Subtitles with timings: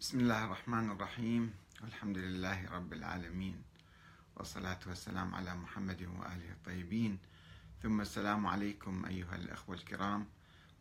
[0.00, 1.54] بسم الله الرحمن الرحيم.
[1.82, 3.62] والحمد لله رب العالمين.
[4.36, 7.18] والصلاة والسلام على محمد وآله الطيبين.
[7.82, 10.26] ثم السلام عليكم أيها الأخوة الكرام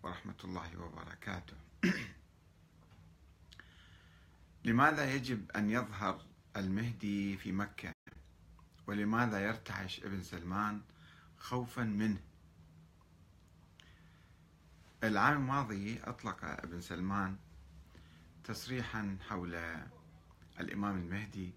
[0.03, 1.57] ورحمة الله وبركاته.
[4.65, 6.21] لماذا يجب أن يظهر
[6.55, 7.93] المهدي في مكة؟
[8.87, 10.81] ولماذا يرتعش ابن سلمان
[11.37, 12.21] خوفا منه؟
[15.03, 17.37] العام الماضي أطلق ابن سلمان
[18.47, 19.55] تصريحا حول
[20.59, 21.53] الإمام المهدي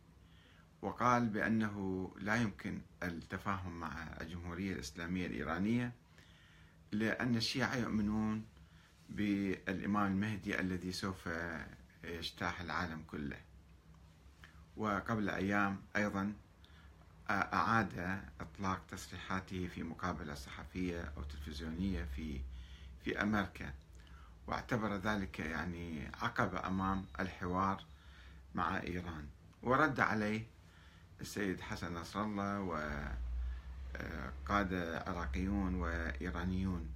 [0.83, 5.93] وقال بأنه لا يمكن التفاهم مع الجمهورية الإسلامية الإيرانية
[6.93, 8.45] لأن الشيعة يؤمنون
[9.09, 11.29] بالإمام المهدي الذي سوف
[12.05, 13.39] يجتاح العالم كله.
[14.77, 16.33] وقبل أيام أيضا
[17.31, 22.41] أعاد إطلاق تصريحاته في مقابلة صحفية أو تلفزيونية في
[23.05, 23.75] في أمريكا.
[24.51, 27.85] واعتبر ذلك يعني عقبة أمام الحوار
[28.55, 29.27] مع إيران.
[29.63, 30.47] ورد عليه
[31.21, 32.61] السيد حسن نصر الله
[34.45, 36.91] وقادة عراقيون وإيرانيون.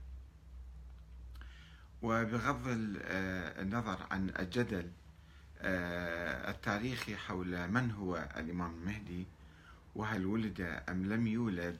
[2.02, 4.90] وبغض النظر عن الجدل
[6.50, 9.26] التاريخي حول من هو الإمام المهدي
[9.94, 11.78] وهل ولد أم لم يولد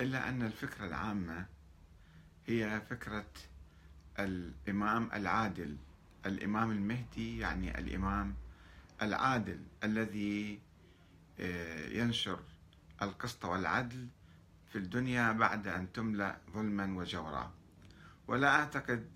[0.00, 1.46] إلا أن الفكرة العامة
[2.46, 3.26] هي فكرة
[4.18, 5.76] الإمام العادل.
[6.26, 8.34] الإمام المهدي يعني الإمام
[9.02, 10.60] العادل الذي
[11.40, 12.40] آه، ينشر
[13.02, 14.08] القسط والعدل
[14.72, 17.52] في الدنيا بعد أن تملأ ظلما وجورا.
[18.28, 19.06] ولا أعتقد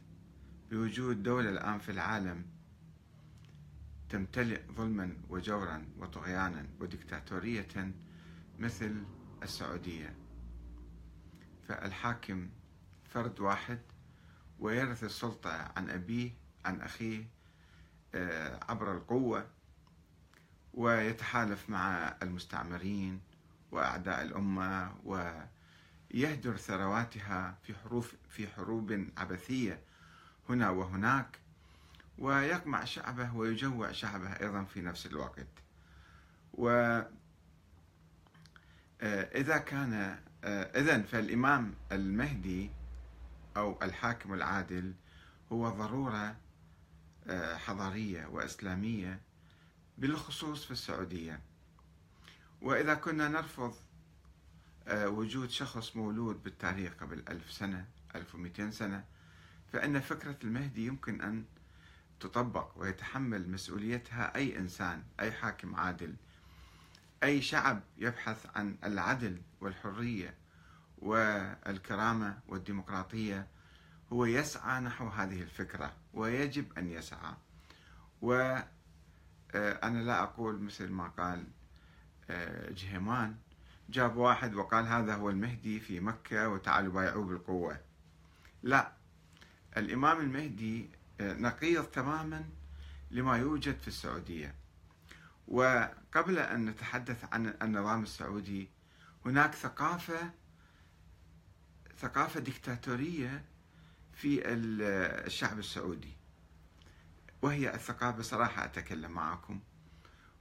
[0.70, 2.44] بوجود دولة الآن في العالم
[4.08, 7.92] تمتلئ ظلما وجورا وطغيانا وديكتاتورية
[8.58, 9.04] مثل
[9.42, 10.14] السعودية.
[11.68, 12.48] فالحاكم
[13.04, 13.78] فرد واحد
[14.58, 16.30] ويرث السلطة عن أبيه
[16.64, 17.24] عن أخيه
[18.14, 19.46] آه، عبر القوة
[20.74, 23.20] ويتحالف مع المستعمرين
[23.72, 29.80] وأعداء الأمة ويهدر ثرواتها في حروب في حروب عبثية
[30.48, 31.38] هنا وهناك
[32.18, 35.46] ويقمع شعبه ويجوع شعبه أيضا في نفس الوقت.
[36.52, 36.68] و
[39.00, 42.70] آه، إذا كان آه، إذا فالإمام المهدي
[43.58, 44.94] أو الحاكم العادل
[45.52, 46.36] هو ضرورة
[47.26, 49.20] آه، حضارية وإسلامية
[49.98, 51.40] بالخصوص في السعودية.
[52.60, 53.74] وإذا كنا نرفض
[54.88, 59.04] آه، وجود شخص مولود بالتاريخ قبل ألف سنة ألف ومئتين سنة
[59.72, 61.44] فإن فكرة المهدي يمكن أن
[62.20, 66.14] تطبق ويتحمل مسؤوليتها أي إنسان أي حاكم عادل
[67.22, 70.34] أي شعب يبحث عن العدل والحرية
[71.02, 73.46] والكرامة والديمقراطية
[74.12, 77.34] هو يسعى نحو هذه الفكرة ويجب أن يسعى.
[78.22, 78.68] وأنا
[79.54, 81.44] آه، لا أقول مثل ما قال
[82.30, 83.36] آه، جهيمان.
[83.90, 87.80] جاب واحد وقال هذا هو المهدي في مكة وتعالوا بايعوه بالقوة.
[88.62, 88.92] لا
[89.76, 92.44] الإمام المهدي آه، نقيض تماما
[93.10, 94.54] لما يوجد في السعودية.
[95.48, 98.68] وقبل أن نتحدث عن النظام السعودي
[99.26, 100.30] هناك ثقافة
[102.00, 103.44] ثقافة ديكتاتورية
[104.12, 106.12] في الشعب السعودي.
[107.42, 109.60] وهي الثقافة صراحة أتكلم معكم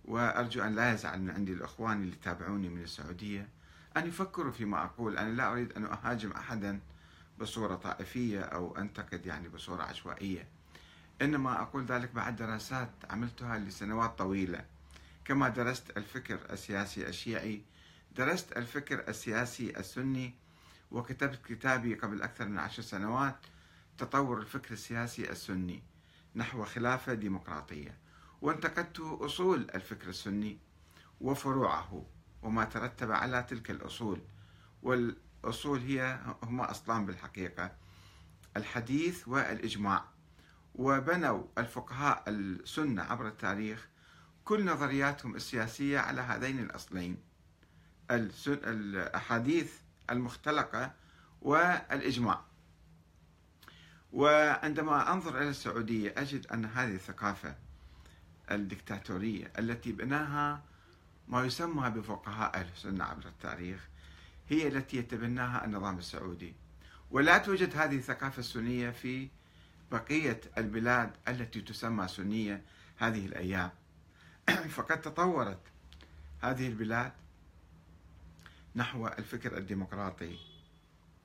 [0.05, 3.47] وأرجو أن لا يزعل من عندي الأخوان اللي يتابعوني من السعودية
[3.97, 5.17] أن يفكروا فيما أقول.
[5.17, 6.79] أنا لا أريد أن أهاجم أحدا
[7.39, 10.47] بصورة طائفية أو أنتقد يعني بصورة عشوائية.
[11.21, 14.65] إنما أقول ذلك بعد دراسات عملتها لسنوات طويلة.
[15.25, 17.61] كما درست الفكر السياسي الشيعي
[18.15, 20.33] درست الفكر السياسي السني
[20.91, 23.35] وكتبت كتابي قبل أكثر من عشر سنوات
[23.97, 25.83] تطور الفكر السياسي السني
[26.35, 27.97] نحو خلافة ديمقراطية.
[28.41, 30.57] وانتقدت أصول الفكر السني
[31.21, 32.05] وفروعه
[32.41, 34.21] وما ترتب على تلك الأصول.
[34.83, 37.71] والأصول هي هما أصلان بالحقيقة
[38.57, 40.05] الحديث والإجماع.
[40.75, 43.87] وبنوا الفقهاء السنة عبر التاريخ
[44.45, 47.17] كل نظرياتهم السياسية على هذين الأصلين
[48.47, 49.73] الأحاديث
[50.09, 50.91] المختلقة
[51.41, 52.41] والإجماع.
[54.13, 57.55] وعندما أنظر إلى السعودية أجد أن هذه الثقافة
[58.51, 60.61] الدكتاتورية التي بناها
[61.27, 63.87] ما يسمى بفقهاء أهل السنة عبر التاريخ
[64.49, 66.53] هي التي يتبناها النظام السعودي.
[67.11, 69.29] ولا توجد هذه الثقافة السنية في
[69.91, 72.61] بقية البلاد التي تسمى سنية
[72.97, 73.71] هذه الأيام.
[74.75, 75.59] فقد تطورت
[76.41, 77.11] هذه البلاد
[78.77, 80.37] نحو الفكر الديمقراطي.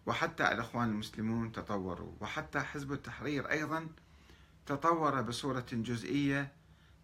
[0.06, 3.88] وحتى الإخوان المسلمون تطوروا وحتى حزب التحرير أيضا
[4.66, 6.52] تطور بصورة جزئية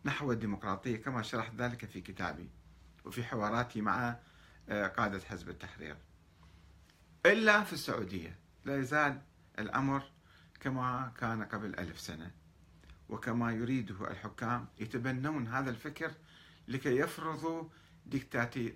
[0.04, 2.48] نحو الديمقراطية كما شرحت ذلك في كتابي
[3.04, 4.16] وفي حواراتي مع
[4.68, 5.96] آه، قادة حزب التحرير.
[7.26, 9.20] إلا في السعودية لا يزال
[9.58, 10.02] الأمر
[10.60, 12.30] كما كان قبل ألف سنة
[13.08, 16.12] وكما يريده الحكام يتبنون هذا الفكر
[16.68, 17.64] لكي يفرضوا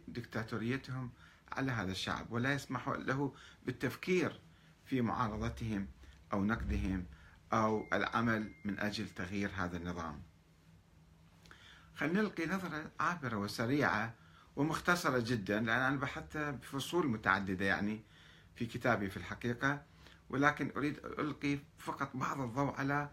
[0.08, 1.10] ديكتاتوريتهم
[1.56, 3.34] على هذا الشعب ولا يسمحوا له
[3.66, 4.40] بالتفكير
[4.84, 5.88] في معارضتهم
[6.32, 7.06] أو نقدهم
[7.52, 10.22] أو العمل من أجل تغيير هذا النظام.
[11.94, 14.14] خلينا نلقي نظرة عابرة وسريعة
[14.56, 18.00] ومختصرة جدا لأن أنا بحثت بفصول متعددة يعني
[18.56, 19.82] في كتابي في الحقيقة
[20.30, 23.10] ولكن أريد ألقي فقط بعض الضوء على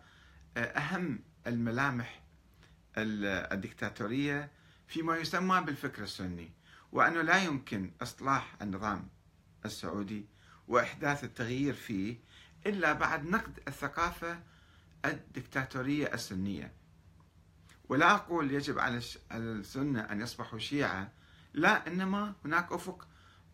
[0.57, 2.21] آه، أهم الملامح
[2.97, 4.51] الدكتاتورية
[4.87, 6.51] فيما يسمى بالفكر السني.
[6.91, 9.07] وأنه لا يمكن إصلاح النظام
[9.65, 10.25] السعودي
[10.67, 12.17] وإحداث التغيير فيه
[12.65, 14.39] إلا بعد نقد الثقافة
[15.05, 16.71] الدكتاتورية السنية.
[17.89, 19.01] ولا أقول يجب على
[19.31, 21.11] السنة أن يصبحوا شيعة
[21.53, 23.07] لا إنما هناك أفق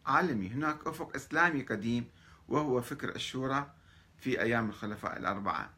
[0.06, 2.10] عالمي هناك أفق إسلامي قديم
[2.48, 3.74] وهو فكر الشورى
[4.18, 5.70] في أيام الخلفاء الأربعة.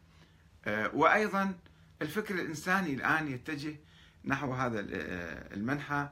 [0.65, 1.53] آه، وأيضا
[2.01, 3.75] الفكر الإنساني الآن يتجه
[4.25, 6.09] نحو هذا آه، المنحى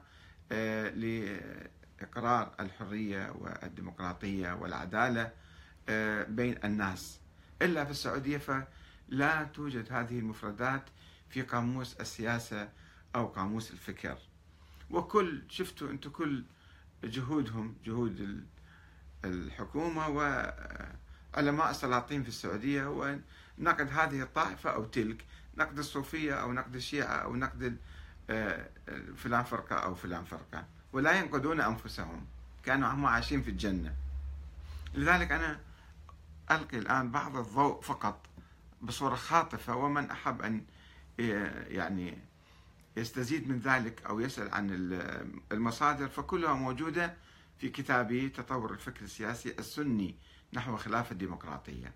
[0.90, 5.32] لإقرار الحرية والديمقراطية والعدالة
[6.28, 7.20] بين الناس.
[7.62, 10.82] إلا في السعودية فلا توجد هذه المفردات
[11.28, 12.68] في قاموس السياسة
[13.14, 14.18] أو قاموس الفكر.
[14.90, 16.44] وكل شفتوا أنتم كل
[17.04, 18.46] جهودهم جهود
[19.24, 23.16] الحكومة وعلماء السلاطين في السعودية هو
[23.58, 25.24] نقد هذه الطائفة أو تلك
[25.56, 27.76] نقد الصوفية أو نقد الشيعة أو نقد آه،
[29.16, 32.26] فلان فرقة أو فلان فرقة ولا ينقدون أنفسهم.
[32.64, 33.94] كانوا هم عايشين في الجنة.
[34.94, 35.60] لذلك أنا
[36.50, 38.26] ألقي الآن بعض الضوء فقط
[38.82, 40.64] بصورة خاطفة ومن أحب أن
[41.68, 42.18] يعني
[42.96, 44.70] يستزيد من ذلك أو يسأل عن
[45.52, 47.14] المصادر فكلها موجودة
[47.58, 50.14] في كتابي تطور الفكر السياسي السني
[50.52, 51.94] نحو خلافة الديمقراطية.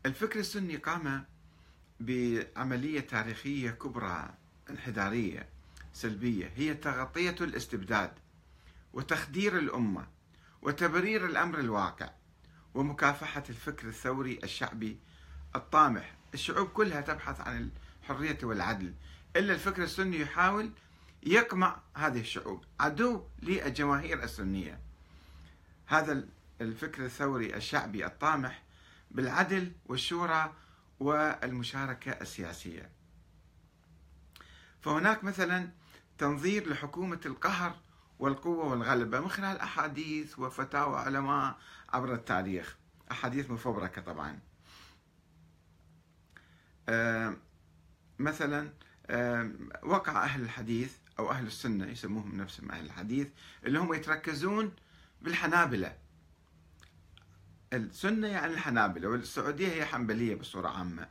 [0.06, 1.26] الفكر السني قام
[2.00, 4.34] بعملية تاريخية كبرى
[4.70, 5.50] انحدارية
[5.94, 8.12] سلبية هي تغطية الاستبداد
[8.94, 10.08] وتخدير الأمة
[10.62, 12.10] وتبرير الأمر الواقع
[12.74, 15.00] ومكافحة الفكر الثوري الشعبي
[15.56, 16.16] الطامح.
[16.34, 17.70] الشعوب كلها تبحث عن
[18.04, 18.94] الحرية والعدل
[19.36, 20.72] إلا الفكر السني يحاول
[21.24, 24.80] يقمع هذه الشعوب عدو للجماهير السنية.
[25.86, 26.24] هذا
[26.62, 28.64] الفكر الثوري الشعبي الطامح
[29.12, 30.54] بالعدل والشورى
[31.00, 32.92] والمشاركة السياسية.
[34.82, 35.72] فهناك مثلا
[36.18, 37.76] تنظير لحكومة القهر
[38.20, 41.60] والقوة والغلبة من خلال أحاديث وفتاوى علماء
[41.90, 42.78] عبر التاريخ.
[43.12, 44.40] أحاديث مفبركة طبعا.
[48.20, 48.74] مثلا
[49.84, 53.28] وقع أهل الحديث أو أهل السنة يسموهم نفسهم أهل الحديث
[53.66, 54.76] اللي هم يتركزون
[55.22, 55.98] بالحنابلة.
[57.74, 61.08] السنة يعني الحنابلة والسعودية هي حنبلية بصورة عامة.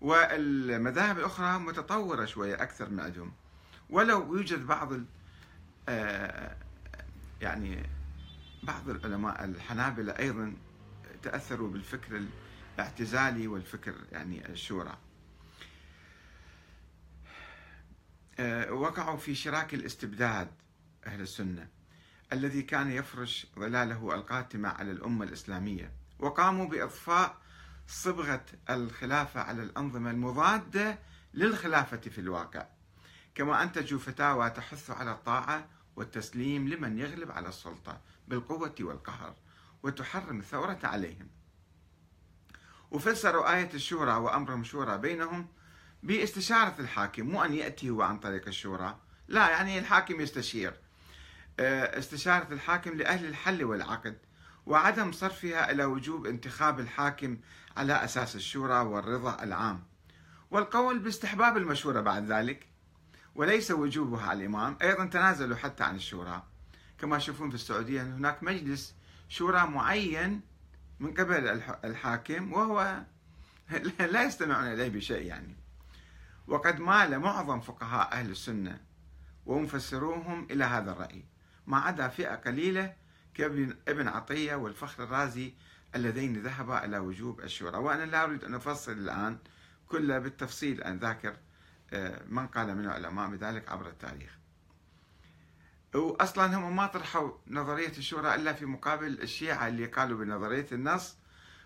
[0.00, 3.32] والمذاهب الأخرى متطورة شوية أكثر من عندهم.
[3.90, 4.92] ولو يوجد بعض
[5.88, 6.56] آه،
[7.40, 7.86] يعني
[8.62, 10.56] بعض العلماء الحنابلة أيضا
[11.22, 12.22] تأثروا بالفكر
[12.78, 14.98] الاعتزالي والفكر يعني الشورى.
[18.38, 20.48] آه، وقعوا في شراك الاستبداد
[21.06, 21.68] أهل السنة
[22.32, 25.99] الذي كان يفرش ظلاله القاتمة على الأمة الإسلامية.
[26.20, 27.36] وقاموا بإضفاء
[27.86, 30.98] صبغة الخلافة على الأنظمة المضادة
[31.34, 32.66] للخلافة في الواقع.
[33.34, 39.34] كما أنتجوا فتاوى تحث على الطاعة والتسليم لمن يغلب على السلطة بالقوة والقهر
[39.82, 41.28] وتحرم الثورة عليهم.
[42.90, 45.48] وفسروا آية الشورى وأمرهم شورى بينهم
[46.02, 48.98] باستشارة الحاكم مو أن يأتي هو عن طريق الشورى.
[49.28, 50.74] لا يعني الحاكم يستشير.
[51.60, 54.18] آه، استشارة الحاكم لأهل الحل والعقد.
[54.70, 57.38] وعدم صرفها إلى وجوب انتخاب الحاكم
[57.76, 59.82] على أساس الشورى والرضا العام.
[60.50, 62.66] والقول باستحباب المشورة بعد ذلك
[63.34, 66.42] وليس وجوبها على الإمام أيضا تنازلوا حتى عن الشورى.
[66.98, 68.94] كما تشوفون في السعودية أن هناك مجلس
[69.28, 70.40] شورى معين
[71.00, 73.02] من قبل الحاكم وهو
[74.12, 75.56] لا يستمعون إليه بشيء يعني.
[76.46, 78.80] وقد مال معظم فقهاء أهل السنة
[79.46, 81.24] ومفسروهم إلى هذا الرأي.
[81.66, 83.00] ما عدا فئة قليلة
[83.34, 85.54] كابن ابن عطية والفخر الرازي
[85.94, 87.78] اللذين ذهبا إلى وجوب الشورى.
[87.78, 89.38] وأنا لا أريد أن أفصل الآن
[89.88, 91.36] كله بالتفصيل أن ذاكر
[91.92, 94.38] آه، من قال من العلماء بذلك عبر التاريخ.
[95.94, 101.16] واصلا هم ما طرحوا نظرية الشورى إلا في مقابل الشيعة اللي قالوا بنظرية النص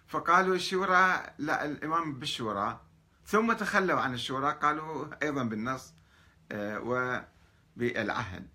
[0.09, 2.80] فقالوا الشورى لا الإمام بالشورى.
[3.26, 5.94] ثم تخلوا عن الشورى قالوا أيضا بالنص
[6.52, 6.80] آه،
[7.76, 8.49] وبالعهد.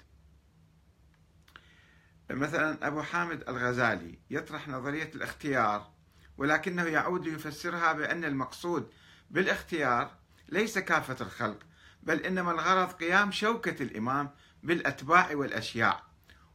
[2.32, 5.92] مثلا أبو حامد الغزالي يطرح نظرية الاختيار
[6.38, 8.92] ولكنه يعود ليفسرها بأن المقصود
[9.30, 10.12] بالاختيار
[10.50, 11.60] ليس كافة الخلق
[12.04, 14.30] بل إنما الغرض قيام شوكة الإمام
[14.64, 16.04] بالأتباع والأشياع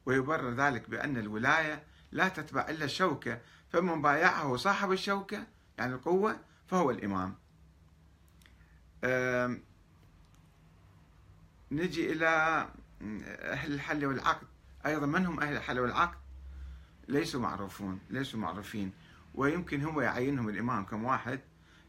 [0.07, 3.41] ويبرر ذلك بأن الولاية لا تتبع إلا الشوكة
[3.73, 5.47] فمن بايعه صاحب الشوكة
[5.79, 7.35] يعني القوة فهو الإمام.
[11.71, 12.27] نجي إلى
[13.41, 14.47] أهل الحل والعقد.
[14.87, 16.19] أيضا من هم أهل الحل والعقد
[17.09, 18.93] ليسوا معروفون ليسوا معروفين.
[19.35, 21.41] ويمكن هو يعينهم الإمام كم واحد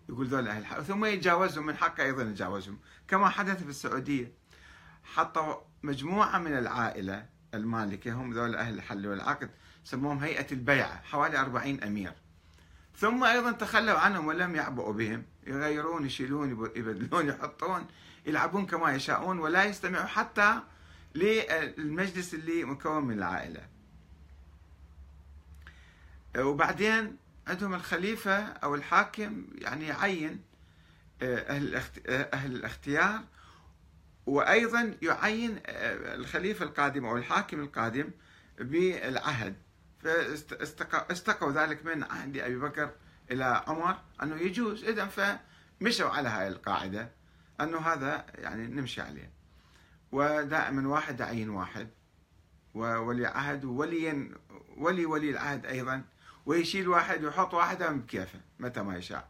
[0.10, 2.80] يقول ذول أهل الحل ثم يتجاوزهم من حقه أيضا يتجاوزهم.
[3.08, 4.32] كما حدث في السعودية
[5.04, 9.50] حطوا مجموعة من العائلة المالكة هم ذول أهل الحل والعقد
[9.84, 12.14] سموهم هيئة البيعة حوالي أربعين أمير.
[12.98, 17.88] ثم أيضا تخلوا عنهم ولم يعبؤوا بهم يغيرون يشيلون يبدلون يحطون
[18.26, 20.60] يلعبون كما يشاءون ولا يستمعوا حتى
[21.16, 23.68] للمجلس اللي مكون من العائلة.
[26.38, 27.18] وبعدين
[27.48, 30.42] عندهم الخليفة أو الحاكم يعني يعين
[31.22, 31.62] آه،
[32.08, 33.24] آه، أهل الاختيار
[34.26, 38.12] وأيضا يعين آه، الخليفة القادم أو الحاكم القادم
[38.60, 39.56] بالعهد.
[40.04, 42.92] فاستقوا ذلك من عهد أبي بكر
[43.32, 44.84] إلى عمر أنه يجوز.
[44.84, 47.12] اذا فمشوا على هاي القاعدة
[47.62, 49.35] أنه هذا يعني نمشي عليه.
[50.16, 51.90] ودائما واحد يعين واحد.
[52.74, 54.32] وولي عهد وولي
[54.78, 56.04] ولي ولي العهد أيضا.
[56.46, 59.30] ويشيل واحد ويحط واحد بكيفه متى ما يشاء.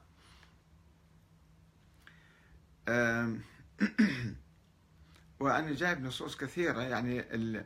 [5.40, 6.82] وأنا جايب نصوص كثيرة.
[6.82, 7.26] يعني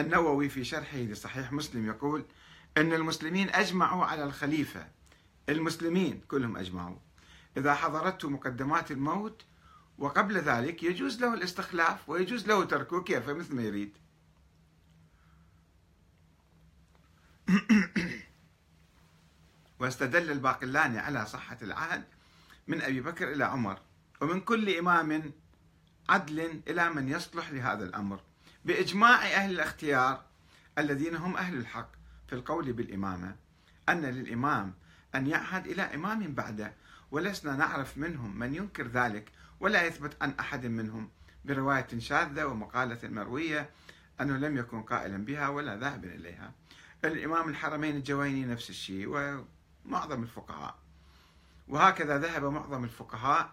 [0.00, 2.24] النووي في شرحه لصحيح مسلم يقول
[2.76, 4.86] أن المسلمين أجمعوا على الخليفة.
[5.48, 6.98] المسلمين كلهم أجمعوا.
[7.56, 9.44] إذا حضرته مقدمات الموت
[10.00, 13.96] وقبل ذلك يجوز له الاستخلاف ويجوز له تركه كيف مثل ما يريد.
[19.80, 22.04] واستدل الباقلاني على صحة العهد
[22.68, 23.78] من أبي بكر إلى عمر
[24.20, 25.32] ومن كل إمام
[26.08, 28.20] عدل إلى من يصلح لهذا الأمر
[28.64, 30.24] بإجماع أهل الاختيار
[30.78, 31.90] الذين هم أهل الحق
[32.26, 33.36] في القول بالإمامة
[33.88, 34.74] أن للإمام
[35.14, 36.74] أن يعهد إلى إمام بعده
[37.10, 41.10] ولسنا نعرف منهم من ينكر ذلك ولا يثبت عن أحد منهم.
[41.44, 43.70] برواية شاذة ومقالة مروية
[44.20, 46.52] أنه لم يكن قائلا بها ولا ذاهبا إليها.
[47.04, 50.78] الإمام الحرمين الجويني نفس الشيء ومعظم الفقهاء.
[51.68, 53.52] وهكذا ذهب معظم الفقهاء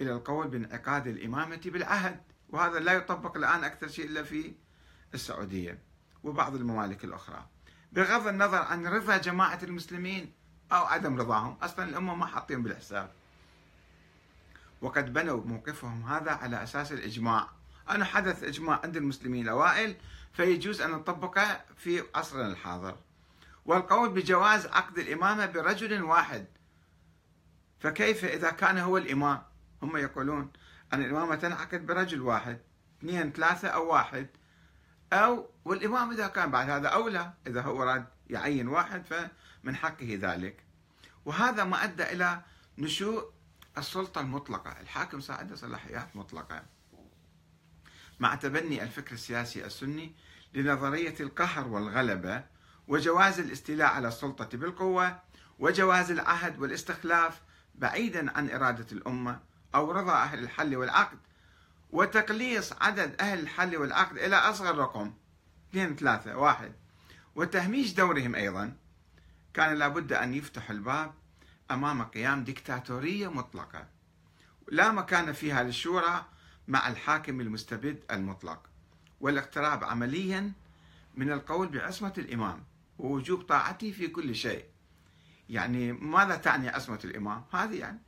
[0.00, 2.20] إلى القول بانعقاد الإمامة بالعهد.
[2.48, 4.54] وهذا لا يطبق الآن أكثر شيء إلا في
[5.14, 5.78] السعودية
[6.24, 7.46] وبعض الممالك الأخرى.
[7.92, 10.32] بغض النظر عن رضا جماعة المسلمين
[10.72, 13.12] أو عدم رضاهم أصلا الأمة ما حاطين بالحساب.
[14.84, 17.48] وقد بنوا موقفهم هذا على أساس الإجماع.
[17.90, 19.96] أنه حدث إجماع عند المسلمين الأوائل
[20.32, 22.96] فيجوز أن نطبقه في عصرنا الحاضر.
[23.66, 26.46] والقول بجواز عقد الإمامة برجل واحد.
[27.80, 29.42] فكيف إذا كان هو الإمام؟
[29.82, 30.50] هم يقولون
[30.92, 32.58] أن الإمامة تنعقد برجل واحد
[32.98, 34.26] اثنين ثلاثة أو واحد.
[35.12, 40.64] أو والإمام إذا كان بعد هذا أولى إذا هو أراد يعين واحد فمن حقه ذلك.
[41.24, 42.40] وهذا ما أدى إلى
[42.78, 43.33] نشوء
[43.78, 44.80] السلطة المطلقة.
[44.80, 46.62] الحاكم صار عنده صلاحيات مطلقة.
[48.20, 50.14] مع تبني الفكر السياسي السني
[50.54, 52.44] لنظرية القهر والغلبة
[52.88, 55.20] وجواز الاستيلاء على السلطة بالقوة
[55.58, 57.40] وجواز العهد والاستخلاف
[57.74, 59.40] بعيدا عن إرادة الأمة
[59.74, 61.18] أو رضا أهل الحل والعقد
[61.90, 65.14] وتقليص عدد أهل الحل والعقد إلى أصغر رقم
[65.70, 66.72] اثنين ثلاثة واحد.
[67.34, 68.76] وتهميش دورهم أيضا.
[69.54, 71.14] كان لابد أن يفتح الباب
[71.70, 73.86] أمام قيام ديكتاتورية مطلقة.
[74.68, 76.26] لا مكان فيها للشورى
[76.68, 78.62] مع الحاكم المستبد المطلق
[79.20, 80.52] والاقتراب عمليا
[81.14, 82.64] من القول بعصمة الإمام
[82.98, 84.64] ووجوب طاعته في كل شيء.
[85.48, 87.98] يعني ماذا تعني عصمة الإمام؟ هذه يعني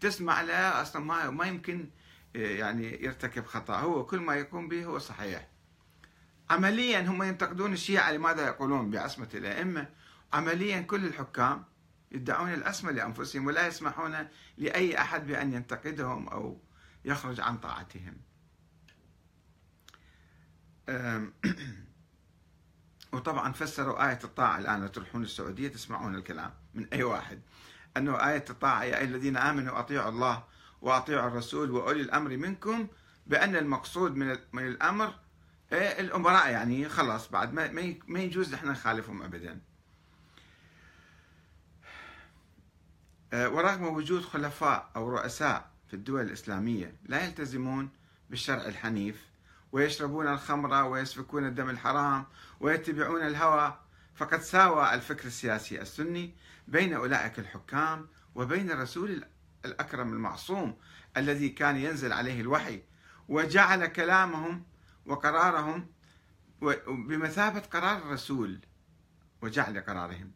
[0.00, 1.88] تسمع له أصلا ما ما يمكن
[2.36, 3.76] آه، يعني يرتكب خطأ.
[3.76, 5.48] هو كل ما يقوم به هو صحيح.
[6.50, 9.88] عمليا هم ينتقدون الشيعة لماذا يقولون بعصمة الأئمة؟
[10.32, 11.64] عمليا كل الحكام
[12.14, 14.28] يدعون العصمة لأنفسهم ولا يسمحون
[14.58, 16.60] لأي أحد بأن ينتقدهم أو
[17.04, 18.16] يخرج عن طاعتهم.
[23.12, 27.40] وطبعا فسروا آية الطاعة الآن تروحون السعودية تسمعون الكلام من أي واحد.
[27.96, 30.44] أنه آية الطاعة يا أيها الذين آمنوا أطيعوا الله
[30.82, 32.86] وأطيعوا الرسول وأولي الأمر منكم
[33.26, 35.14] بأن المقصود من من الأمر
[35.72, 37.52] إيه، الأمراء يعني خلاص بعد
[38.08, 39.60] ما يجوز نحن نخالفهم أبدا.
[43.34, 47.88] ورغم وجود خلفاء أو رؤساء في الدول الإسلامية لا يلتزمون
[48.30, 49.24] بالشرع الحنيف
[49.72, 52.24] ويشربون الخمر ويسفكون الدم الحرام
[52.60, 53.78] ويتبعون الهوى
[54.14, 56.34] فقد ساوى الفكر السياسي السني
[56.68, 59.24] بين أولئك الحكام وبين الرسول
[59.64, 60.76] الأكرم المعصوم
[61.16, 62.82] الذي كان ينزل عليه الوحي
[63.28, 64.64] وجعل كلامهم
[65.06, 65.86] وقرارهم
[66.88, 68.60] بمثابة قرار الرسول
[69.42, 70.32] وجعل قرارهم.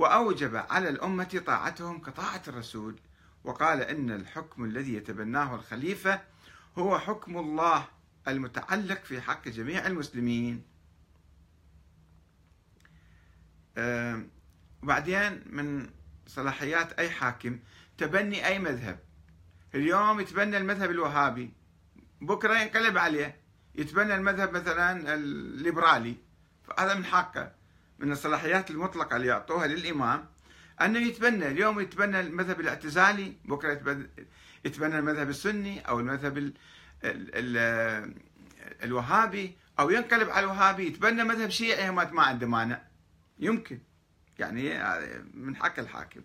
[0.00, 3.00] وأوجب على الأمة طاعتهم كطاعة الرسول.
[3.44, 6.20] وقال إن الحكم الذي يتبناه الخليفة
[6.78, 7.88] هو حكم الله
[8.28, 10.64] المتعلق في حق جميع المسلمين.
[14.82, 15.90] وبعدين من
[16.26, 17.58] صلاحيات أي حاكم
[17.98, 18.98] تبني أي مذهب.
[19.74, 21.52] اليوم يتبنى المذهب الوهابي
[22.20, 23.40] بكرة ينقلب عليه.
[23.74, 26.16] يتبنى المذهب مثلا الليبرالي
[26.78, 27.59] هذا من حقه.
[28.00, 30.26] من الصلاحيات المطلقة اللي يعطوها للإمام
[30.80, 34.06] أنه يتبنى اليوم يتبنى المذهب الاعتزالي بكرة
[34.64, 36.52] يتبنى المذهب السني أو المذهب ال
[37.04, 38.14] ال ال
[38.82, 42.82] الوهابي أو ينقلب على الوهابي يتبنى مذهب شيعي ما عنده مانع.
[43.38, 43.80] يمكن.
[44.38, 44.82] يعني
[45.34, 46.20] من حق الحاكم.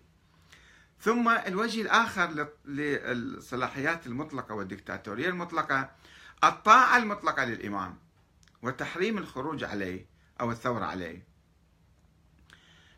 [1.00, 5.90] ثم الوجه الآخر للصلاحيات المطلقة والدكتاتورية المطلقة
[6.44, 7.98] الطاعة المطلقة للإمام
[8.62, 10.06] وتحريم الخروج عليه
[10.40, 11.35] أو الثورة عليه.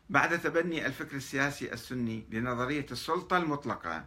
[0.09, 4.05] بعد تبني الفكر السياسي السني لنظرية السلطة المطلقة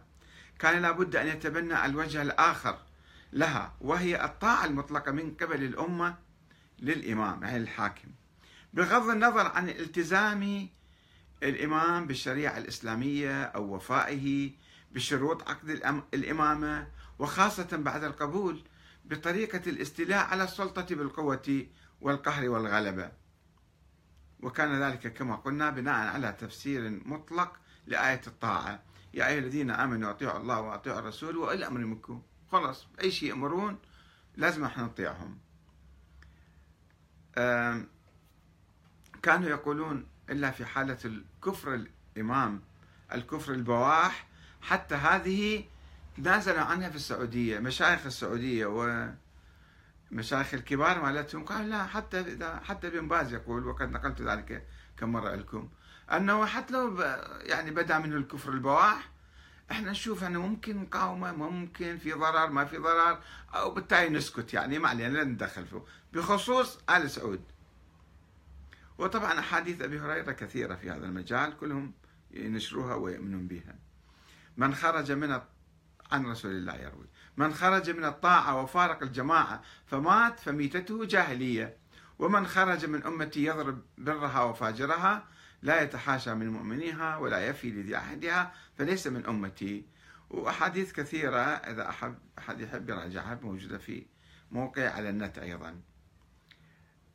[0.59, 2.77] كان لابد أن يتبنى الوجه الآخر
[3.33, 6.15] لها وهي الطاعة المطلقة من قبل الأمة
[6.79, 8.07] للإمام يعني الحاكم.
[8.73, 10.69] بغض النظر عن التزام
[11.43, 14.51] الإمام بالشريعة الإسلامية أو وفائه
[14.91, 15.69] بشروط عقد
[16.13, 16.87] الإمامة
[17.19, 18.63] وخاصة بعد القبول
[19.05, 21.65] بطريقة الاستيلاء على السلطة بالقوة
[22.01, 23.22] والقهر والغلبة.
[24.43, 27.53] وكان ذلك كما قلنا بناء على تفسير مطلق
[27.87, 28.79] لآية الطاعة.
[29.13, 32.21] يا أيها الذين آمنوا أطيعوا الله وأطيعوا الرسول وإلى الأمر منكم.
[32.51, 33.77] خلاص أي شيء يأمرون
[34.35, 35.37] لازم إحنا نطيعهم.
[39.23, 42.61] كانوا يقولون إلا في حالة الكفر الإمام
[43.13, 44.27] الكفر البواح
[44.61, 45.65] حتى هذه
[46.17, 48.65] تنازلوا عنها في السعودية مشايخ السعودية
[50.13, 55.11] ومشايخ الكبار مالتهم قالوا لا حتى إذا حتى ابن باز يقول وقد نقلت ذلك كم
[55.11, 55.69] مرة لكم
[56.11, 57.01] أنه حتى لو
[57.41, 59.09] يعني بدا منه الكفر البواح
[59.71, 63.19] إحنا نشوف أنه ممكن مقاومه ممكن في ضرر ما في ضرر
[63.53, 67.41] أو بالتالي نسكت يعني ما علينا لا ندخل فيه بخصوص آل سعود.
[68.97, 71.93] وطبعا أحاديث أبي هريرة كثيرة في هذا المجال كلهم
[72.31, 73.75] ينشروها ويؤمنون بها.
[74.57, 75.41] من خرج من
[76.11, 77.07] عن رسول الله يروي.
[77.37, 81.77] من خرج من الطاعة وفارق الجماعة فمات فميتته جاهلية.
[82.19, 85.27] ومن خرج من أمتي يضرب برها وفاجرها
[85.61, 89.85] لا يتحاشى من مؤمنيها ولا يفي لذي عهدها فليس من أمتي.
[90.29, 94.05] وأحاديث كثيرة إذا أحب أحد يحب يراجعها موجودة في
[94.51, 95.81] موقع على النت أيضا.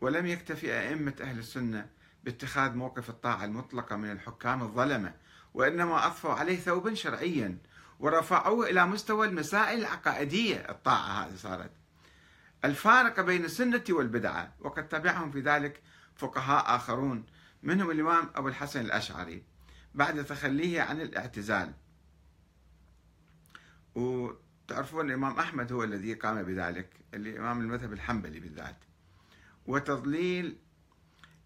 [0.01, 1.87] ولم يكتفي أئمة أهل السنة
[2.25, 5.15] باتخاذ موقف الطاعة المطلقة من الحكام الظلمة
[5.55, 7.59] وإنما أضفوا عليه ثوبا شرعيا.
[7.99, 10.57] ورفعوه إلى مستوى المسائل العقائدية.
[10.57, 11.71] الطاعة هذه صارت.
[12.65, 15.83] الفارق بين السنة والبدعة وقد تبعهم في ذلك
[16.17, 17.27] فقهاء آخرون
[17.63, 19.43] منهم الإمام أبو الحسن الأشعري
[19.95, 21.73] بعد تخليه عن الاعتزال.
[23.95, 28.77] وتعرفون الإمام أحمد هو الذي قام بذلك الإمام المذهب الحنبلي بالذات.
[29.67, 30.59] وتضليل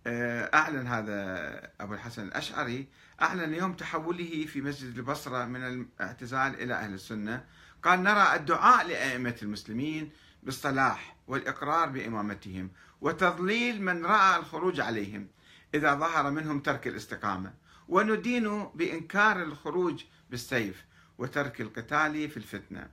[0.06, 2.88] آه، أعلن هذا أبو الحسن الأشعري
[3.22, 7.44] أعلن يوم تحوله في مسجد البصرة من الاعتزال إلى أهل السنة.
[7.82, 10.10] قال نرى الدعاء لأئمة المسلمين
[10.42, 15.28] بالصلاح والإقرار بإمامتهم وتضليل من رأى الخروج عليهم
[15.74, 17.54] إذا ظهر منهم ترك الاستقامة.
[17.88, 20.84] وندين بإنكار الخروج بالسيف
[21.18, 22.90] وترك القتال في الفتنة.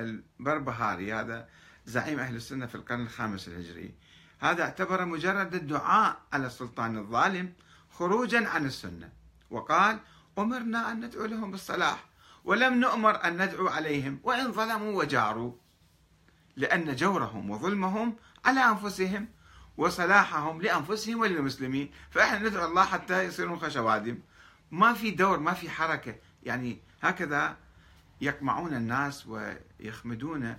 [0.00, 1.48] البربهاري هذا
[1.86, 3.94] زعيم أهل السنة في القرن الخامس الهجري.
[4.38, 7.52] هذا اعتبر مجرد الدعاء على السلطان الظالم
[8.02, 9.12] خروجا عن السنة.
[9.50, 9.98] وقال
[10.38, 12.04] أمرنا أن ندعو لهم بالصلاح
[12.44, 15.52] ولم نؤمر أن ندعو عليهم وإن ظلموا وجاروا.
[16.56, 19.28] لأن جورهم وظلمهم على أنفسهم
[19.76, 21.90] وصلاحهم لأنفسهم وللمسلمين.
[22.10, 24.18] فإحنا ندعو الله حتى يصيرون خشوادم
[24.70, 26.14] ما في دور ما في حركة.
[26.42, 27.56] يعني هكذا
[28.20, 30.56] يقمعون الناس ويخمدون آه،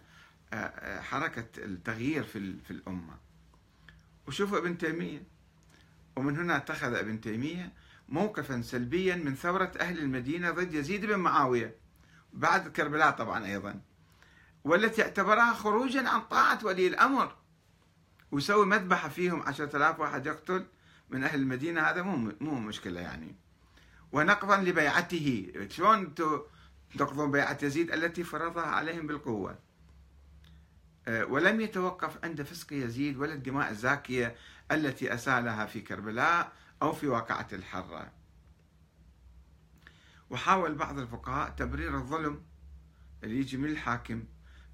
[0.53, 3.17] آه، حركة التغيير في في الأمة.
[4.27, 5.33] وشوفوا ابن تيمية.
[6.15, 7.73] ومن هنا اتخذ ابن تيمية
[8.10, 11.76] موقفا سلبيا من ثورة أهل المدينة ضد يزيد بن معاوية
[12.34, 13.82] بعد كربلاء طبعا أيضا
[14.63, 17.36] والتي اعتبرها خروجا عن طاعة ولي الأمر.
[18.32, 20.65] ويسوي مذبحة فيهم عشرة آلاف واحد يقتل
[21.10, 23.36] من أهل المدينة هذا مو مو مشكلة يعني.
[24.12, 25.54] ونقضا لبيعته.
[25.69, 26.13] شلون
[26.97, 29.60] تقضون بيعة يزيد؟ التي فرضها عليهم بالقوة.
[31.08, 34.36] آه، ولم يتوقف عند فسق يزيد ولا الدماء الزاكية.
[34.71, 38.12] التي أسالها في كربلاء أو في واقعة الحرة.
[40.30, 42.41] وحاول بعض الفقهاء تبرير الظلم.
[43.23, 44.23] اللي يجي من الحاكم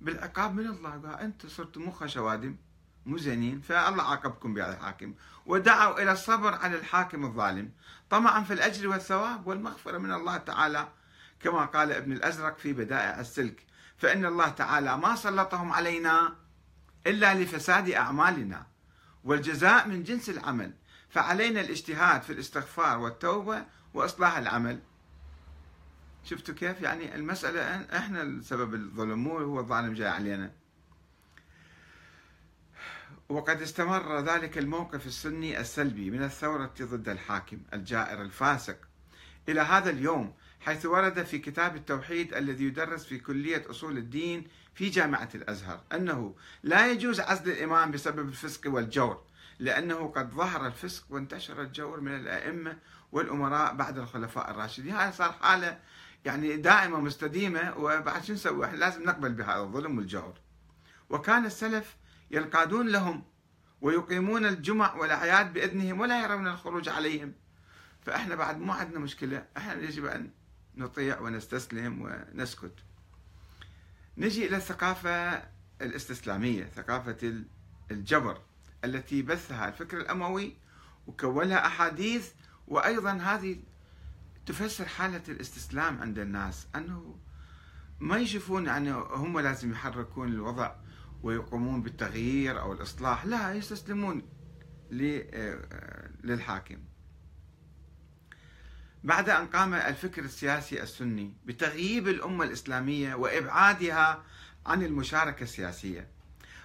[0.02, 2.56] بالعقاب من الله قال أنتم صرتم مخ شوادم
[3.06, 5.14] مو زينين فالله عاقبكم بهذا الحاكم.
[5.46, 7.72] ودعوا إلى الصبر على الحاكم الظالم
[8.10, 10.88] طمعا في الأجر والثواب والمغفرة من الله تعالى.
[11.40, 13.66] كما قال ابن الأزرق في بدائع السلك
[13.98, 16.36] فإن الله تعالى ما سلطهم علينا
[17.08, 18.68] إلا لفساد أعمالنا.
[19.24, 20.74] والجزاء من جنس العمل.
[21.10, 24.80] فعلينا الاجتهاد في الاستغفار والتوبة وإصلاح العمل.
[26.24, 27.62] شفتوا كيف؟ يعني المسألة
[27.98, 30.52] إحنا السبب الظلم مو هو الظالم جاي علينا.
[33.30, 38.78] وقد استمر ذلك الموقف السني السلبي من الثورة ضد الحاكم الجائر الفاسق.
[39.50, 44.90] إلى هذا اليوم حيث ورد في كتاب التوحيد الذي يدرس في كلية أصول الدين في
[44.90, 49.24] جامعة الأزهر أنه لا يجوز عزل الإمام بسبب الفسق والجور
[49.60, 52.78] لأنه قد ظهر الفسق وانتشر الجور من الأئمة
[53.12, 54.96] والأمراء بعد الخلفاء الراشدين.
[54.96, 55.80] هذا صار حالة
[56.26, 60.34] يعني دائمة مستديمة وبعد شو نسوي؟ إحنا لازم نقبل بهذا الظلم والجور.
[61.10, 61.96] وكان السلف
[62.32, 63.24] ينقادون لهم
[63.82, 67.34] ويقيمون الجمع والأعياد بإذنهم ولا يرون الخروج عليهم.
[68.02, 70.32] فإحنا بعد مو عندنا مشكلة إحنا يجب أن
[70.76, 72.74] نطيع ونستسلم ونسكت.
[74.20, 75.44] نجي إلى الثقافة
[75.82, 77.44] الاستسلامية ثقافة
[77.92, 78.42] الجبر
[78.86, 80.56] التي بثها الفكر الأموي
[81.08, 82.32] وكونها أحاديث
[82.68, 83.60] وأيضا هذه
[84.46, 87.16] تفسر حالة الاستسلام عند الناس أنه
[88.00, 90.76] ما يشوفون أنه هم لازم يحركون الوضع
[91.24, 94.22] ويقومون بالتغيير أو الإصلاح لا يستسلمون
[96.24, 96.78] للحاكم.
[99.04, 104.24] بعد أن قام الفكر السياسي السني بتغييب الأمة الإسلامية وإبعادها
[104.66, 106.08] عن المشاركة السياسية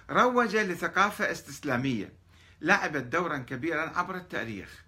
[0.09, 2.13] روج لثقافة استسلامية
[2.61, 4.85] لعبت دورا كبيرا عبر التاريخ.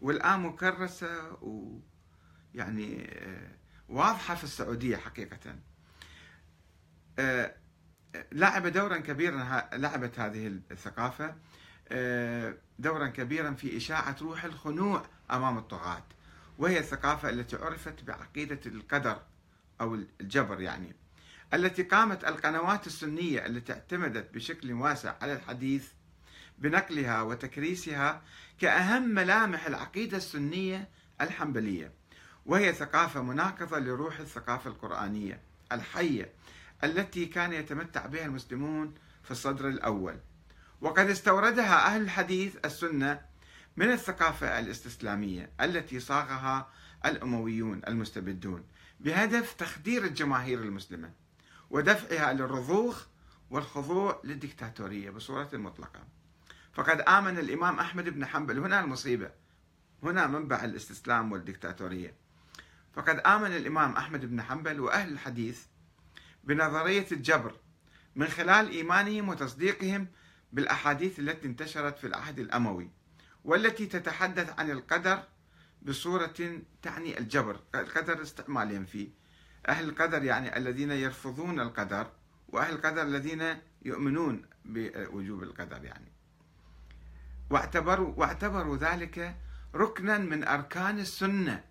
[0.00, 3.50] والآن مكرسة ويعني آه،
[3.88, 5.56] واضحة في السعودية حقيقة.
[7.18, 7.54] آه،
[8.32, 11.34] لعب دورا كبيرا لعبت هذه الثقافة
[11.88, 16.02] آه، دورا كبيرا في إشاعة روح الخنوع أمام الطغاة.
[16.58, 19.22] وهي الثقافة التي عرفت بعقيدة القدر
[19.80, 20.92] أو الجبر يعني
[21.54, 25.88] التي قامت القنوات السنية التي اعتمدت بشكل واسع على الحديث
[26.58, 28.22] بنقلها وتكريسها
[28.60, 30.88] كأهم ملامح العقيدة السنية
[31.20, 31.92] الحنبلية.
[32.46, 35.40] وهي ثقافة مناقضة لروح الثقافة القرآنية
[35.72, 36.32] الحية
[36.84, 38.94] التي كان يتمتع بها المسلمون
[39.24, 40.16] في الصدر الأول.
[40.80, 43.20] وقد استوردها أهل الحديث السنة
[43.78, 46.68] من الثقافة الاستسلامية التي صاغها
[47.06, 48.64] الأمويون المستبدون
[49.00, 51.12] بهدف تخدير الجماهير المسلمة
[51.70, 53.06] ودفعها للرضوخ
[53.50, 56.00] والخضوع للدكتاتورية بصورة مطلقة.
[56.72, 58.58] فقد آمن الإمام أحمد بن حنبل.
[58.58, 59.30] هنا المصيبة.
[60.02, 62.14] هنا منبع الإستسلام والدكتاتورية.
[62.94, 65.62] فقد آمن الإمام أحمد بن حنبل وأهل الحديث
[66.44, 67.52] بنظرية الجبر
[68.16, 70.08] من خلال إيمانهم وتصديقهم
[70.52, 72.97] بالأحاديث التي انتشرت في العهد الأموي.
[73.44, 75.22] والتي تتحدث عن القدر
[75.82, 77.60] بصورة تعني الجبر.
[77.74, 79.08] القدر استعمالهم فيه.
[79.68, 82.10] أهل القدر يعني الذين يرفضون القدر
[82.48, 86.12] وأهل القدر الذين يؤمنون بوجوب القدر يعني.
[87.50, 89.36] واعتبروا واعتبروا ذلك
[89.74, 91.64] ركنا من أركان السنة.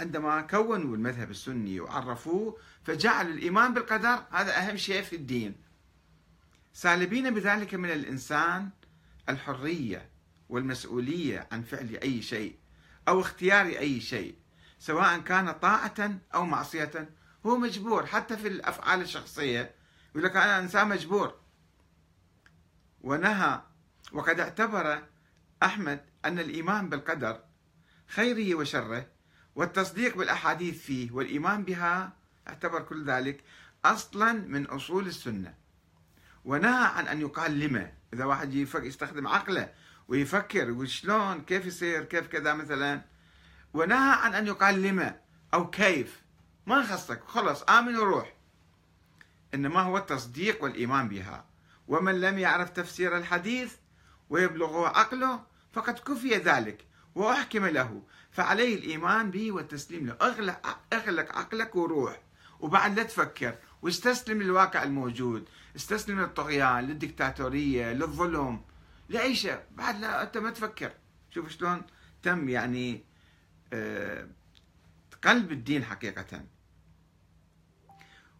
[0.00, 4.22] عندما كونوا المذهب السني وعرفوه فجعلوا الإيمان بالقدر.
[4.30, 5.54] هذا أهم شيء في الدين.
[6.72, 8.70] سالبين بذلك من الإنسان
[9.30, 10.10] الحرية
[10.48, 12.58] والمسؤولية عن فعل أي شيء
[13.08, 14.36] أو اختيار أي شيء
[14.78, 17.10] سواء كان طاعة أو معصية.
[17.46, 19.74] هو مجبور حتى في الأفعال الشخصية
[20.10, 21.34] يقول لك أنا إنسان مجبور.
[23.00, 23.62] ونهى
[24.12, 25.02] وقد اعتبر
[25.62, 27.40] أحمد أن الإيمان بالقدر
[28.06, 29.06] خيره وشره
[29.54, 32.16] والتصديق بالأحاديث فيه والإيمان بها
[32.48, 33.44] اعتبر كل ذلك
[33.84, 35.54] أصلا من أصول السنة.
[36.44, 39.72] ونهى عن أن يقال لما إذا واحد يستخدم عقله
[40.08, 43.02] ويفكر يقول شلون كيف يصير كيف كذا مثلا.
[43.74, 45.16] ونهى عن أن يقال لما
[45.54, 46.20] أو كيف؟
[46.66, 47.24] ما خصك.
[47.24, 48.34] خلص آمن وروح.
[49.54, 51.44] إنما هو التصديق والإيمان بها.
[51.88, 53.74] ومن لم يعرف تفسير الحديث
[54.30, 58.02] ويبلغه عقله فقد كفي ذلك وأحكم له.
[58.30, 60.16] فعليه الإيمان به والتسليم له.
[60.22, 62.20] اغلق, اغلق عقلك وروح.
[62.60, 65.48] وبعد لا تفكر واستسلم للواقع الموجود.
[65.76, 68.64] استسلم للطغيان للدكتاتورية للظلم
[69.08, 69.60] لأي شيء.
[69.70, 70.92] بعد لا أنت ما تفكر.
[71.30, 71.82] شوف شلون
[72.22, 73.04] تم يعني
[73.72, 74.28] آه،
[75.24, 76.44] قلب الدين حقيقة.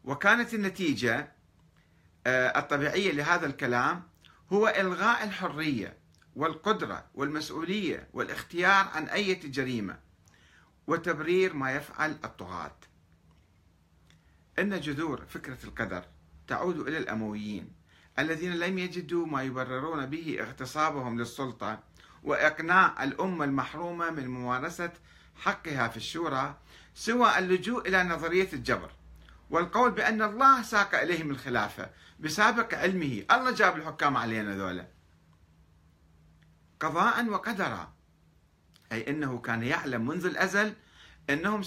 [0.04, 1.32] وكانت النتيجة
[2.26, 4.02] آه، الطبيعية لهذا الكلام
[4.52, 5.96] هو إلغاء الحرية
[6.36, 9.98] والقدرة والمسؤولية والاختيار عن أي جريمة
[10.86, 12.76] وتبرير ما يفعل الطغاة.
[14.58, 16.04] إن جذور فكرة القدر
[16.50, 17.72] تعود إلى الأمويين
[18.18, 21.82] الذين لم يجدوا ما يبررون به اغتصابهم للسلطة
[22.22, 24.92] وإقناع الأمة المحرومة من ممارسة
[25.36, 26.58] حقها في الشورى
[26.94, 28.90] سوى اللجوء إلى نظرية الجبر
[29.50, 33.24] والقول بأن الله ساق إليهم الخلافة بسابق علمه.
[33.30, 34.86] الله جاب الحكام علينا ذولا.
[36.80, 37.92] قضاء وقدرا
[38.92, 40.74] أي أنه كان يعلم منذ الأزل
[41.30, 41.62] أنهم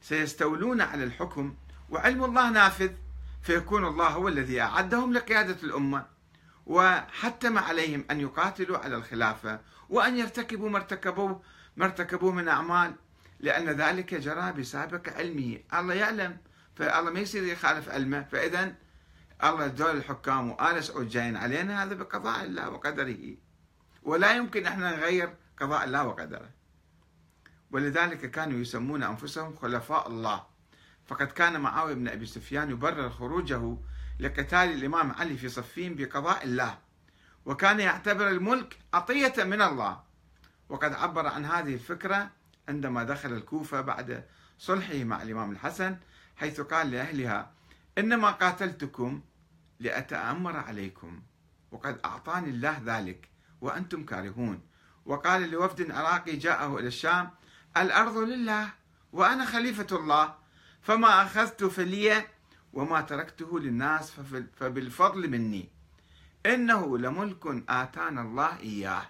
[0.00, 1.56] سيستولون على الحكم
[1.90, 2.90] وعلم الله نافذ
[3.44, 6.06] فيكون الله هو الذي أعدهم لقيادة الأمة
[6.66, 11.42] وحتم عليهم أن يقاتلوا على الخلافة وأن يرتكبوا ما ارتكبوه
[11.76, 12.94] ما ارتكبوه من أعمال.
[13.40, 15.58] لأن ذلك جرى بسابق علمه.
[15.74, 16.38] الله يعلم.
[16.74, 18.22] فالله ما يصير يخالف علمه.
[18.22, 18.74] فإذا
[19.44, 23.36] الله دول الحكام وآل سعود جايين علينا هذا بقضاء الله وقدره.
[24.02, 26.50] ولا يمكن إحنا نغير قضاء الله وقدره.
[27.70, 30.53] ولذلك كانوا يسمون أنفسهم خلفاء الله.
[31.06, 33.76] فقد كان معاوية بن أبي سفيان يبرر خروجه
[34.20, 36.78] لقتال الإمام علي في صفين بقضاء الله
[37.46, 40.02] وكان يعتبر الملك عطية من الله.
[40.68, 42.30] وقد عبر عن هذه الفكرة
[42.68, 44.24] عندما دخل الكوفة بعد
[44.58, 45.96] صلحه مع الإمام الحسن
[46.36, 47.50] حيث قال لأهلها
[47.98, 49.20] إنما قاتلتكم
[49.80, 51.22] لأتأمر عليكم
[51.70, 53.28] وقد أعطاني الله ذلك
[53.60, 54.60] وأنتم كارهون.
[55.04, 57.30] وقال لوفد عراقي جاءه إلى الشام
[57.76, 58.68] الأرض لله
[59.12, 60.34] وأنا خليفة الله
[60.84, 62.26] فما أخذت فلي
[62.72, 64.10] وما تركته للناس
[64.56, 65.68] فبالفضل مني.
[66.46, 69.06] إنه لملك آتانا الله إياه.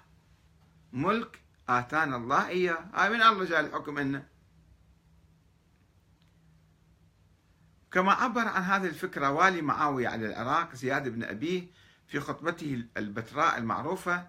[0.93, 2.85] ملك آتانا الله إياه.
[2.95, 4.27] هاي من الله جاء الحكم إنه.
[7.93, 11.67] كما عبر عن هذه الفكرة والي معاوية على العراق زياد بن أبيه
[12.07, 14.29] في خطبته البتراء المعروفة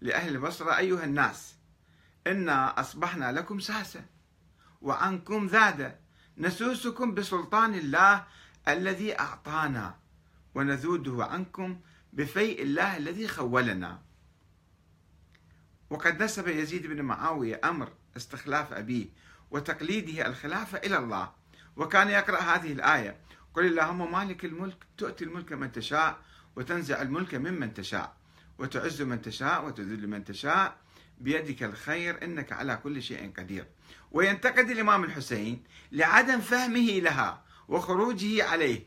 [0.00, 1.56] لأهل البصرة أيها الناس
[2.26, 4.04] إنا أصبحنا لكم ساسة
[4.82, 6.05] وعنكم ذادة
[6.38, 8.24] نسوسكم بسلطان الله
[8.68, 9.98] الذي أعطانا
[10.54, 11.80] ونذوده عنكم
[12.12, 14.02] بفيء الله الذي خولنا.
[15.90, 19.06] وقد نسب يزيد بن معاوية أمر استخلاف أبيه
[19.50, 21.32] وتقليده الخلافة إلى الله
[21.76, 23.16] وكان يقرأ هذه الآية
[23.54, 26.18] قل اللهم مالك الملك تؤتي الملك من تشاء
[26.56, 28.16] وتنزع الملك ممن تشاء
[28.58, 30.76] وتعز من تشاء وتذل من تشاء
[31.18, 33.66] بيدك الخير إنك على كل شيء قدير.
[34.12, 38.86] وينتقد الإمام الحسين لعدم فهمه لها وخروجه عليه.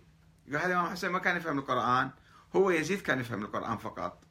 [0.53, 2.11] قال الإمام الحسين ما كان يفهم القرآن؟
[2.55, 4.23] هو يزيد كان يفهم القرآن فقط.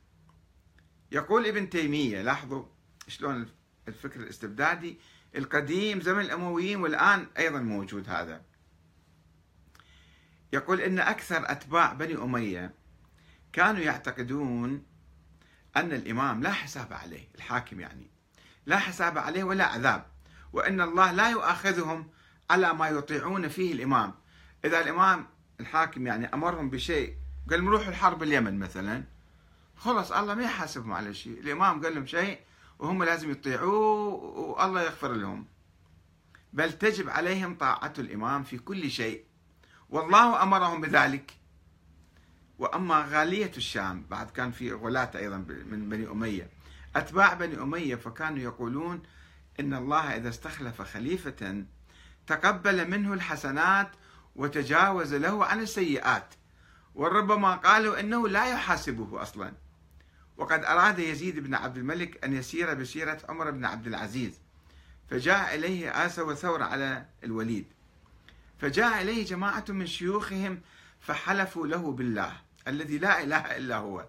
[1.12, 2.64] يقول ابن تيمية لاحظوا
[3.08, 3.48] شلون
[3.88, 4.98] الفكر الاستبدادي
[5.36, 8.42] القديم زمن الأمويين والآن أيضا موجود هذا.
[10.52, 12.74] يقول إن أكثر أتباع بني أمية
[13.52, 14.86] كانوا يعتقدون
[15.76, 18.10] أن الإمام لا حساب عليه الحاكم يعني
[18.66, 20.06] لا حساب عليه ولا عذاب.
[20.52, 22.08] وأن الله لا يؤاخذهم
[22.50, 24.14] على ما يطيعون فيه الإمام.
[24.64, 25.26] إذا الإمام
[25.60, 27.14] الحاكم يعني أمرهم بشيء
[27.50, 29.04] قال لهم روحوا الحرب اليمن مثلا.
[29.76, 31.40] خلص الله ما يحاسبهم على شيء.
[31.40, 32.38] الإمام قال لهم شيء
[32.78, 34.14] وهم لازم يطيعوه
[34.60, 35.46] والله يغفر لهم.
[36.52, 39.24] بل تجب عليهم طاعة الإمام في كل شيء.
[39.90, 41.32] والله أمرهم بذلك.
[42.58, 45.36] وأما غالية الشام بعد كان في غلاة أيضا
[45.70, 46.50] من بني أمية.
[46.96, 49.02] أتباع بني أمية فكانوا يقولون
[49.60, 51.64] إن الله إذا استخلف خليفة
[52.26, 53.90] تقبل منه الحسنات
[54.36, 56.34] وتجاوز له عن السيئات
[56.94, 59.52] وربما قالوا إنه لا يحاسبه أصلا.
[60.36, 64.40] وقد أراد يزيد بن عبد الملك أن يسير بسيرة عمر بن عبد العزيز
[65.10, 67.66] فجاء إليه آسى وثور على الوليد.
[68.58, 70.60] فجاء إليه جماعة من شيوخهم
[71.00, 72.32] فحلفوا له بالله
[72.68, 74.06] الذي لا إله إلا هو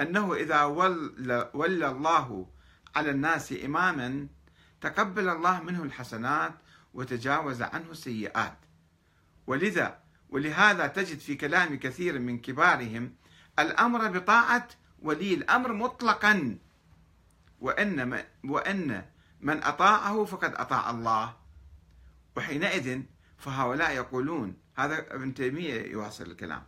[0.00, 2.46] أنه إذا ولى, ولى الله
[2.96, 4.26] على الناس إماما
[4.80, 6.54] تقبل الله منه الحسنات
[6.94, 8.58] وتجاوز عنه السيئات.
[9.46, 9.98] ولذا
[10.30, 13.14] ولهذا تجد في كلام كثير من كبارهم
[13.58, 14.68] الأمر بطاعة
[15.02, 16.58] ولي الأمر مطلقا.
[17.60, 19.04] وأن من وأن
[19.40, 21.36] من أطاعه فقد أطاع الله.
[22.36, 23.02] وحينئذ
[23.38, 26.62] فهؤلاء يقولون هذا ابن تيمية يواصل الكلام.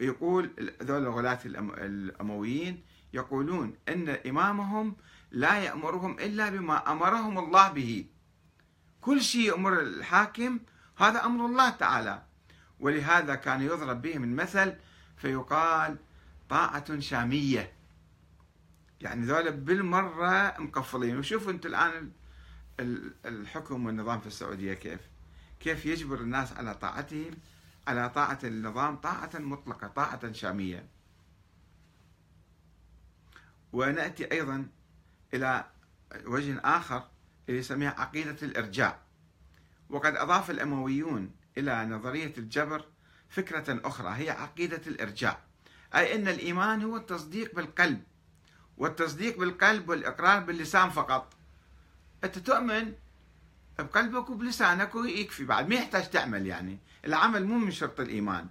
[0.00, 4.96] يقول ذول الغلاة الأمويين يقولون أن إمامهم
[5.32, 8.06] لا يأمرهم إلا بما أمرهم الله به.
[9.00, 10.60] كل شيء يأمر الحاكم
[10.96, 12.22] هذا أمر الله تعالى.
[12.80, 14.76] ولهذا كان يضرب بهم المثل
[15.16, 15.96] فيقال
[16.48, 17.72] طاعة شامية.
[19.00, 21.18] يعني ذولا بالمرة مقفلين.
[21.18, 22.12] وشوفوا أنتم الآن
[23.26, 25.00] الحكم والنظام في السعودية كيف.
[25.60, 27.30] كيف يجبر الناس على طاعتهم
[27.86, 30.88] على طاعة النظام طاعة مطلقة طاعة شامية.
[33.72, 34.68] ونأتي أيضا
[35.34, 35.64] إلى
[36.26, 37.08] وجه آخر
[37.48, 38.98] اللي يسميها عقيدة الإرجاع
[39.90, 42.84] وقد أضاف الأمويون إلى نظرية الجبر
[43.28, 45.38] فكرة أخرى هي عقيدة الإرجاع
[45.94, 48.02] أي أن الإيمان هو التصديق بالقلب
[48.76, 51.32] والتصديق بالقلب والإقرار باللسان فقط.
[52.24, 52.92] أنت تؤمن
[53.78, 56.78] بقلبك وبلسانك ويكفي بعد ما يحتاج تعمل يعني.
[57.04, 58.46] العمل مو من شرط الإيمان.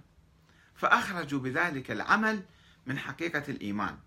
[0.74, 2.42] فأخرجوا بذلك العمل
[2.86, 3.98] من حقيقة الإيمان.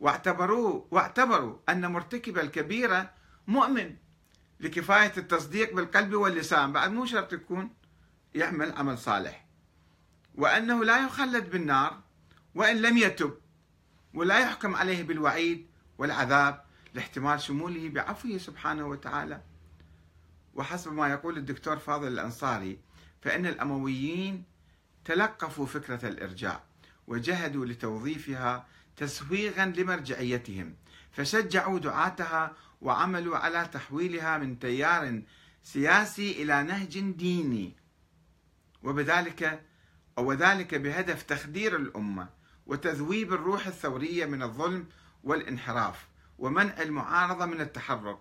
[0.00, 3.10] واعتبروا واعتبروا أن مرتكب الكبيرة
[3.46, 3.96] مؤمن
[4.60, 6.72] لكفاية التصديق بالقلب واللسان.
[6.72, 7.70] بعد مو شرط يكون
[8.34, 9.46] يعمل عمل صالح.
[10.34, 12.00] وأنه لا يخلد بالنار
[12.54, 13.38] وإن لم يتب.
[14.14, 15.66] ولا يحكم عليه بالوعيد
[15.98, 19.40] والعذاب لاحتمال شموله بعفوه سبحانه وتعالى.
[20.54, 22.78] وحسب ما يقول الدكتور فاضل الأنصاري
[23.22, 24.44] فإن الأمويين
[25.04, 26.62] تلقفوا فكرة الإرجاع
[27.06, 30.74] وجهدوا لتوظيفها تسويغا لمرجعيتهم
[31.12, 35.22] فشجعوا دعاتها وعملوا على تحويلها من تيار
[35.62, 37.76] سياسي إلى نهج ديني.
[38.82, 39.62] وبذلك
[40.16, 42.28] وذلك بهدف تخدير الأمة
[42.66, 44.86] وتذويب الروح الثورية من الظلم
[45.24, 46.06] والانحراف
[46.38, 48.18] ومنع المعارضة من التحرك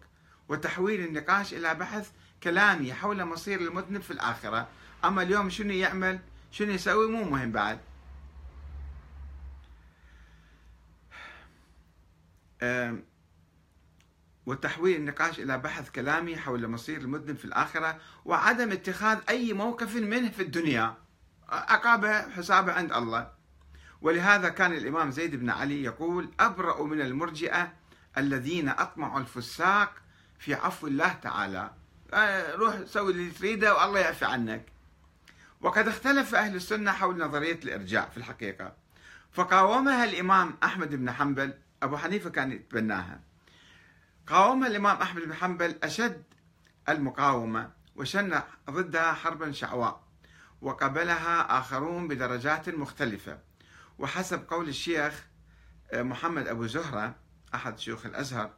[0.49, 2.11] وتحويل النقاش إلى بحث
[2.43, 4.67] كلامي حول مصير المذنب في الآخرة.
[5.05, 6.19] أما اليوم شنو يعمل؟
[6.51, 7.79] شنو يسوي؟ مو مهم بعد.
[14.45, 20.29] وتحويل النقاش إلى بحث كلامي حول مصير المذنب في الآخرة وعدم اتخاذ أي موقف منه
[20.29, 20.97] في الدنيا.
[21.49, 23.31] عقابه حسابه عند الله.
[24.01, 27.73] ولهذا كان الإمام زيد بن علي يقول أبرأ من المرجئة
[28.17, 29.93] الذين أطمعوا الفساق
[30.39, 31.71] في عفو الله تعالى.
[32.13, 34.65] آه، روح سوي اللي تريده والله يعفي عنك.
[35.61, 38.73] وقد اختلف أهل السنة حول نظرية الإرجاع في الحقيقة.
[39.31, 43.21] فقاومها الإمام أحمد بن حنبل أبو حنيفة كان يتبناها.
[44.27, 46.23] قاومها الإمام أحمد بن حنبل أشد
[46.89, 50.03] المقاومة وشن ضدها حربا شعواء
[50.61, 53.39] وقبلها آخرون بدرجات مختلفة.
[53.99, 55.25] وحسب قول الشيخ
[55.91, 57.15] آه، محمد أبو زهرة
[57.55, 58.51] أحد شيوخ الأزهر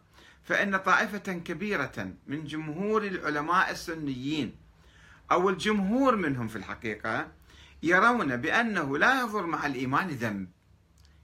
[0.43, 4.55] فإن طائفة كبيرة من جمهور العلماء السنيين
[5.31, 7.31] أو الجمهور منهم في الحقيقة
[7.83, 10.49] يرون بأنه لا يضر مع الإيمان ذنب.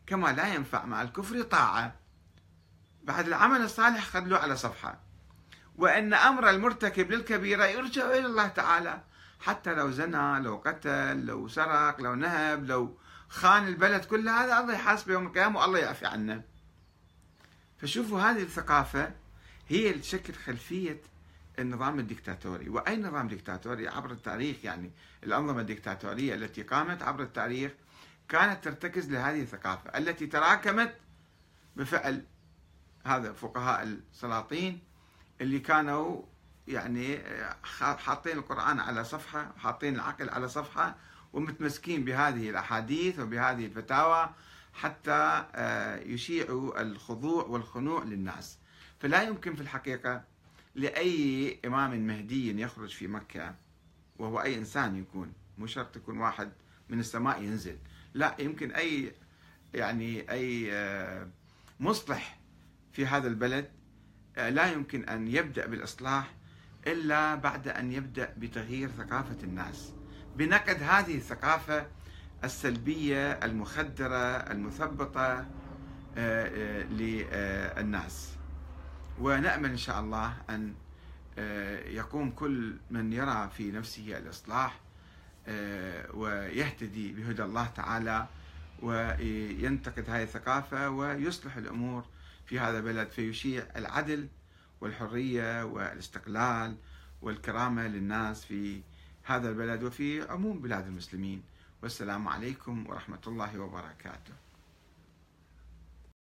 [0.08, 1.96] كما لا ينفع مع الكفر طاعة.
[3.04, 5.00] بعد العمل الصالح خلوه على صفحة.
[5.76, 9.02] وأن أمر المرتكب للكبيرة يرجع إلى الله تعالى.
[9.40, 12.98] حتى لو زنى لو قتل لو سرق لو نهب لو
[13.30, 16.44] خان البلد كلها هذا الله يحاسبه يوم القيامة والله يعفي عنه.
[17.78, 19.12] فشوفوا هذه الثقافة
[19.68, 21.02] هي اللي تشكل خلفية
[21.60, 22.70] النظام الدكتاتوري.
[22.70, 24.92] وأي نظام دكتاتوري عبر التاريخ يعني
[25.24, 27.72] الأنظمة الدكتاتورية التي قامت عبر التاريخ
[28.30, 30.96] كانت ترتكز لهذه الثقافة التي تراكمت
[31.76, 32.26] بفعل
[33.06, 34.80] هذا فقهاء السلاطين
[35.42, 36.22] اللي كانوا
[36.68, 37.20] يعني
[37.98, 40.96] حاطين القرآن على صفحة حاطين العقل على صفحة
[41.34, 44.30] ومتمسكين بهذه الأحاديث وبهذه الفتاوى
[44.74, 48.58] حتى آه، يشيعوا الخضوع والخنوع للناس.
[49.00, 50.24] فلا يمكن في الحقيقة
[50.76, 53.56] لأي إمام مهدي يخرج في مكة
[54.20, 55.34] وهو أي إنسان يكون.
[55.58, 56.52] مو شرط يكون واحد
[56.90, 57.78] من السماء ينزل.
[58.14, 59.14] لا يمكن أي
[59.74, 61.28] يعني أي آه،
[61.80, 62.40] مصلح
[62.92, 63.70] في هذا البلد
[64.38, 66.34] آه، لا يمكن أن يبدأ بالإصلاح
[66.88, 69.94] إلا بعد أن يبدأ بتغيير ثقافة الناس.
[70.36, 71.88] بنقد هذه الثقافة
[72.44, 75.46] السلبية المخدرة المثبطة
[76.18, 78.34] آه، للناس.
[79.20, 80.74] ونأمل إن شاء الله أن
[81.88, 84.83] يقوم كل من يرى في نفسه الإصلاح
[86.14, 88.28] ويهتدي بهدى الله تعالى
[88.82, 92.06] وينتقد هذه الثقافة ويصلح الأمور
[92.46, 94.28] في هذا البلد فيشيع العدل
[94.82, 96.76] والحرية والاستقلال
[97.22, 98.82] والكرامة للناس في
[99.24, 101.44] هذا البلد وفي عموم بلاد المسلمين.
[101.84, 104.34] والسلام عليكم ورحمة الله وبركاته.